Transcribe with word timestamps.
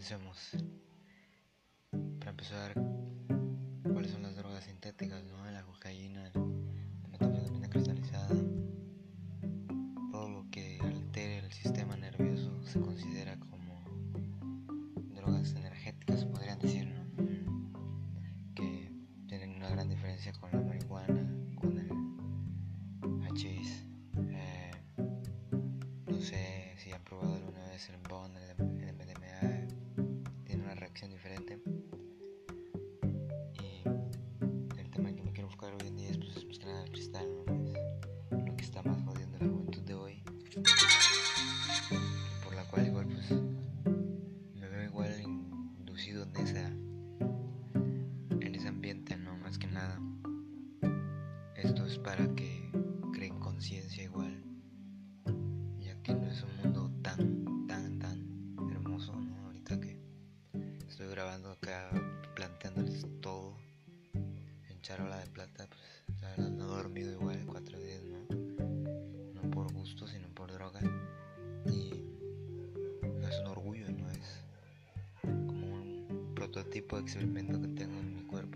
Comencemos. 0.00 0.38
Para 2.20 2.30
empezar, 2.30 2.72
¿cuáles 3.82 4.10
son 4.10 4.22
las 4.22 4.34
drogas 4.34 4.64
sintéticas? 4.64 5.22
¿no? 5.24 5.44
La 5.50 5.62
cocaína, 5.62 6.32
reacción 30.90 31.10
diferente. 31.12 31.60
Plata, 65.46 65.66
pues 65.68 66.20
la 66.20 66.28
verdad 66.30 66.50
no 66.50 66.64
he 66.64 66.76
dormido 66.76 67.12
igual 67.12 67.42
cuatro 67.46 67.78
días, 67.78 68.02
¿no? 68.04 68.18
No 69.34 69.50
por 69.50 69.72
gusto, 69.72 70.06
sino 70.06 70.28
por 70.34 70.52
droga. 70.52 70.80
Y 71.64 72.04
no 73.02 73.26
es 73.26 73.38
un 73.40 73.46
orgullo, 73.46 73.90
no 73.90 74.10
es 74.10 74.44
como 75.22 75.74
un 75.74 76.32
prototipo 76.34 76.96
de 76.96 77.02
experimento 77.02 77.58
que 77.60 77.68
tengo 77.68 77.98
en 78.00 78.14
mi 78.16 78.22
cuerpo 78.24 78.49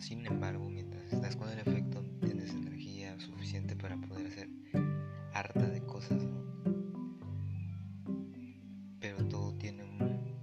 Sin 0.00 0.26
embargo, 0.26 0.68
mientras 0.68 1.12
estás 1.12 1.36
con 1.36 1.48
el 1.48 1.58
efecto, 1.58 2.04
tienes 2.24 2.50
energía 2.50 3.18
suficiente 3.18 3.74
para 3.76 3.96
poder 3.96 4.26
hacer 4.26 4.48
harta 5.32 5.66
de 5.66 5.84
cosas, 5.84 6.22
¿no? 6.22 6.44
Pero 9.00 9.26
todo 9.28 9.54
tiene 9.54 9.84
un, 9.84 10.36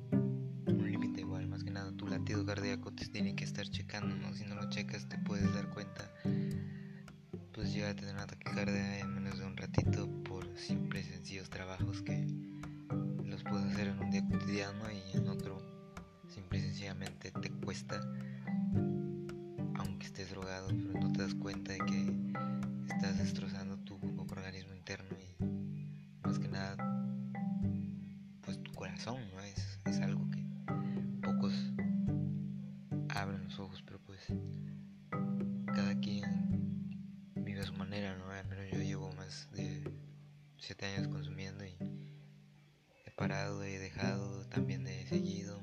un 0.68 0.92
límite 0.92 1.22
igual, 1.22 1.48
más 1.48 1.64
que 1.64 1.72
nada 1.72 1.96
tu 1.96 2.08
latido 2.08 2.46
cardíaco 2.46 2.94
te 2.94 3.06
tiene 3.08 3.36
que 3.36 3.44
estar 3.44 3.68
checando, 3.68 4.16
¿no? 4.16 4.34
Si 4.34 4.46
no 4.46 4.56
lo 4.56 4.69
checas 4.69 5.08
te 5.08 5.18
puedes 5.19 5.53
dar 5.53 5.70
cuenta, 5.70 6.12
pues 7.53 7.74
llega 7.74 7.90
a 7.90 7.96
tener 7.96 8.16
una 8.16 8.28
taquicardia 8.28 9.00
en 9.00 9.14
menos 9.14 9.38
de 9.38 9.46
un 9.46 9.56
ratito 9.56 10.09
por 10.24 10.58
simples 10.58 11.06
sencillos 11.06 11.50
trabajos 11.50 12.02
que 12.02 12.28
los 13.24 13.44
puedes 13.44 13.74
hacer 13.74 13.88
en 13.88 14.00
un 14.00 14.12
día 14.12 14.25
cotidiano 14.28 14.85
y 14.91 15.18
en 15.18 15.28
otro 15.28 15.62
simple 16.28 16.59
y 16.59 16.62
sencillamente 16.64 17.31
te 17.31 17.50
cuesta 17.52 18.02
estés 20.06 20.30
drogado, 20.31 20.68
pero 20.68 21.00
no 21.00 21.12
te 21.14 21.22
das 21.22 21.34
cuenta 21.36 21.72
de 21.72 21.80
que 21.80 22.94
estás 22.94 23.18
destrozando 23.18 23.78
tu 23.78 23.96
organismo 24.30 24.74
interno 24.74 25.16
y 25.19 25.88
más 26.22 26.40
que 26.40 26.47
nada, 26.47 26.75
pues 28.41 28.62
tu 28.62 28.72
corazón, 28.74 29.22
¿no? 29.34 29.40
Es, 29.41 29.80
es 29.86 30.00
algo 30.02 30.30
que 30.30 30.46
pocos 31.22 31.53
abren 33.09 33.46
los 33.46 33.59
ojos, 33.59 33.81
pero 33.86 34.00
pues 34.00 34.19
cada 35.68 36.00
quien 36.00 37.00
vive 37.35 37.62
a 37.62 37.66
su 37.66 37.74
manera, 37.74 38.18
¿no? 38.18 38.30
Al 38.30 38.46
menos 38.47 38.66
yo 38.72 38.80
llevo 38.80 39.12
más 39.14 39.50
de 39.53 39.84
7 40.58 40.85
años 40.85 41.08
consumiendo 41.08 41.66
y 41.66 41.75
he 43.06 43.12
parado, 43.12 43.64
he 43.64 43.80
dejado, 43.80 44.46
también 44.47 44.85
he 44.85 45.08
seguido. 45.08 45.62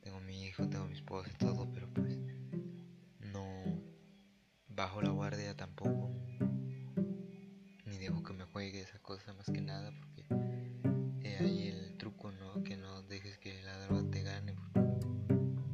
Tengo 0.00 0.20
mi 0.20 0.44
hijo, 0.44 0.68
tengo 0.68 0.86
mi 0.86 0.94
esposa 0.94 1.30
todo, 1.38 1.70
pero 1.72 1.87
bajo 4.78 5.02
la 5.02 5.10
guardia 5.10 5.56
tampoco. 5.56 6.08
Ni 7.84 7.98
dejo 7.98 8.22
que 8.22 8.32
me 8.32 8.44
juegue 8.44 8.80
esa 8.80 9.00
cosa 9.00 9.34
más 9.34 9.46
que 9.46 9.60
nada 9.60 9.90
porque 9.90 10.24
he 11.20 11.36
ahí 11.36 11.66
el 11.66 11.96
truco, 11.96 12.30
¿no? 12.30 12.62
Que 12.62 12.76
no 12.76 13.02
dejes 13.02 13.38
que 13.38 13.60
la 13.64 13.76
droga 13.80 14.08
te 14.12 14.22
gane. 14.22 14.54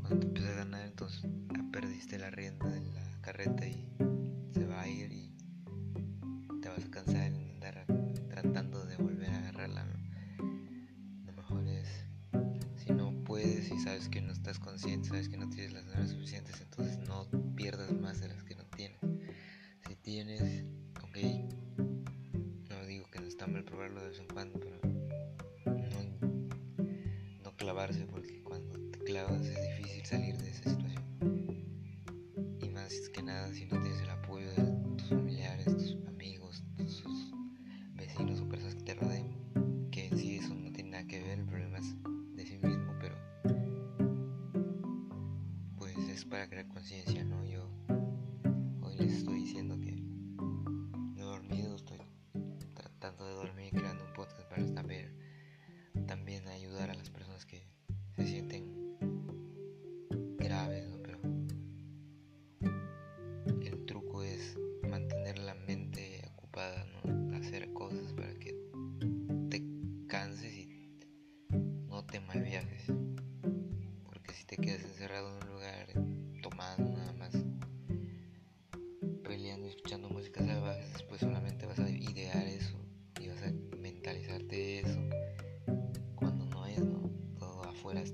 Cuando 0.01 0.21
te 0.21 0.27
empieza 0.29 0.53
a 0.53 0.55
ganar, 0.55 0.87
entonces 0.87 1.31
perdiste 1.71 2.19
la 2.19 2.31
rienda 2.31 2.67
de 2.67 2.81
la 2.81 3.21
carreta 3.21 3.67
y 3.67 3.87
se 4.55 4.65
va 4.65 4.81
a 4.81 4.89
ir 4.89 5.13
y 5.13 5.37
te 6.63 6.71
vas 6.71 6.83
a 6.87 6.91
cansar 6.91 7.27
en 7.27 7.35
andar 7.35 7.85
tratando 8.31 8.87
de 8.87 8.97
volver 8.97 9.29
a 9.29 9.37
agarrarla. 9.37 9.87
Lo 11.27 11.33
mejor 11.35 11.69
es 11.69 12.07
si 12.77 12.91
no 12.91 13.13
puedes 13.25 13.71
y 13.71 13.79
sabes 13.81 14.09
que 14.09 14.23
no 14.23 14.33
estás 14.33 14.59
consciente, 14.59 15.11
sabes 15.11 15.29
que 15.29 15.37
no 15.37 15.51
tienes 15.51 15.75
las 15.75 15.87
ganas 15.89 16.09
suficientes, 16.09 16.59
entonces 16.63 16.99
no 17.07 17.29
pierdas 17.55 17.93
más 17.93 18.21
de 18.21 18.29
las 18.29 18.43
que 18.45 18.55
no 18.55 18.64
tienes. 18.75 18.99
Si 19.87 19.97
tienes, 19.97 20.65
ok, 21.03 21.17
no 22.71 22.87
digo 22.87 23.07
que 23.11 23.21
no 23.21 23.27
está 23.27 23.47
mal 23.47 23.65
probarlo 23.65 24.01
de 24.03 24.09
vez 24.09 24.19
en 24.19 24.27
cuando, 24.29 24.59
pero 24.59 24.79
no, 25.65 26.29
no 27.43 27.57
clavarse 27.57 28.07
porque 28.07 28.43
cuando 28.43 28.79
te 28.91 28.99
clavas 29.01 29.47
es 29.47 29.79
difícil 29.79 30.05
salir 30.05 30.37
de 30.39 30.51
esa 30.51 30.71
situación. 30.71 31.05
Y 32.61 32.69
más 32.71 33.09
que 33.11 33.23
nada 33.23 33.53
si 33.53 33.67
no 33.67 33.81
tienes 33.81 34.01
el 34.01 34.11
apoyo 34.11 34.51
de 34.51 34.97
tus 34.99 35.09
familiares, 35.09 35.65
tus 35.65 35.97
amigos, 36.09 36.63
tus 36.77 37.05
vecinos 37.95 38.41
o 38.41 38.49
personas 38.49 38.75
que 38.75 38.83
te 38.83 38.95
rodeen, 38.95 39.91
que 39.91 40.07
en 40.07 40.19
sí 40.19 40.37
eso 40.37 40.55
no 40.55 40.73
tiene 40.73 40.91
nada 40.91 41.07
que 41.07 41.21
ver, 41.23 41.39
el 41.39 41.47
problema 41.47 41.79
es 41.79 41.95
de 42.35 42.47
sí 42.47 42.59
mismo, 42.59 42.93
pero 43.01 43.17
pues 45.77 45.97
es 46.09 46.25
para 46.25 46.49
crear 46.49 46.67
conciencia, 46.69 47.25
¿no? 47.25 47.45
Yo 47.45 47.64
estoy 49.17 49.41
diciendo 49.41 49.79
que 49.81 49.93
no 49.93 51.17
he 51.17 51.23
dormido, 51.23 51.77
estoy 51.77 51.99
tratando 52.75 53.27
de 53.27 53.35
dormir 53.35 53.73
creando 53.73 54.05
un 54.05 54.13
podcast 54.13 54.49
para 54.49 54.67
saber 54.67 55.15
también 56.07 56.49
ayudar 56.49 56.91
a 56.91 56.95
las 56.95 57.11
personas 57.11 57.47
que 57.47 57.67
se 58.17 58.27
sienten 58.27 58.54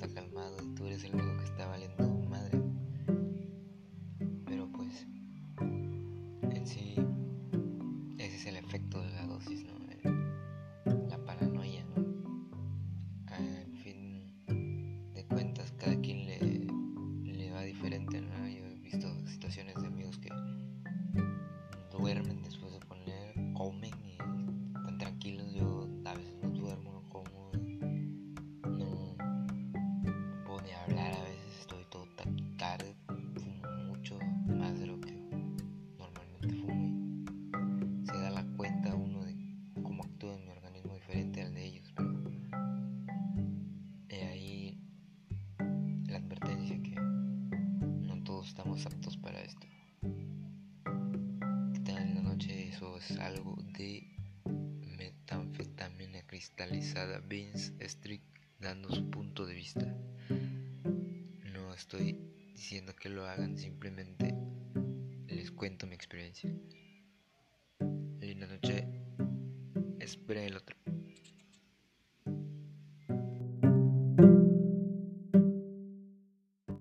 está 0.00 0.14
calmado 0.14 0.56
y 0.62 0.75
tú 0.75 0.87
eres 0.87 1.05
el 1.05 1.14
único 1.14 1.37
que 1.37 1.44
está 1.44 1.67
valiendo 1.67 2.08
madre. 2.26 2.58
Pero 4.47 4.70
pues, 4.73 5.06
en 5.61 6.67
sí, 6.67 6.94
ese 8.17 8.37
es 8.37 8.47
el 8.47 8.56
efecto 8.56 9.02
de 9.02 9.11
la 9.11 9.26
dosis, 9.26 9.62
¿no? 9.64 9.75
La 11.08 11.23
paranoia, 11.26 11.85
¿no? 11.85 12.02
Al 13.26 13.76
fin 13.82 15.12
de 15.12 15.26
cuentas, 15.26 15.70
cada 15.73 16.00
quien 16.00 16.25
le, 16.25 17.32
le 17.35 17.50
va 17.50 17.61
diferente, 17.62 18.23
¿no? 18.23 18.49
Yo 18.49 18.64
he 18.64 18.75
visto 18.76 19.06
situaciones 19.26 19.75
de 19.82 19.87
amigos 19.87 20.19
que 20.19 20.31
duermen 21.93 22.40
algo 53.19 53.57
de 53.79 54.07
metanfetamina 54.99 56.23
cristalizada 56.27 57.21
Vince 57.21 57.73
Strick 57.89 58.23
dando 58.59 58.89
su 58.91 59.11
punto 59.11 59.47
de 59.47 59.55
vista. 59.55 59.97
No 61.53 61.75
estoy 61.75 62.19
diciendo 62.53 62.95
que 62.95 63.09
lo 63.09 63.27
hagan, 63.27 63.57
simplemente 63.59 64.35
les 65.27 65.51
cuento 65.51 65.87
mi 65.87 65.95
experiencia. 65.95 66.51
Linda 68.21 68.47
noche, 68.47 68.87
esperen 69.99 70.45
el 70.45 70.57
otro. 70.57 70.80